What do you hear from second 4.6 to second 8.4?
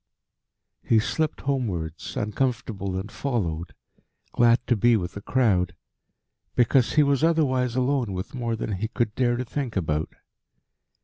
to be with a crowd because he was otherwise alone with